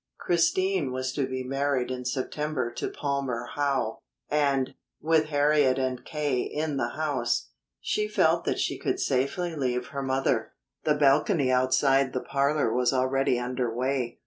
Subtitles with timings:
[0.17, 3.99] Christine was to be married in September to Palmer Howe,
[4.31, 6.39] and, with Harriet and K.
[6.39, 10.53] in the house, she felt that she could safely leave her mother.
[10.85, 14.17] The balcony outside the parlor was already under way.